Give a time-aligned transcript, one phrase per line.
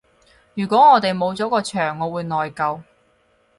[0.55, 2.81] 如果我哋冇咗個場我會內疚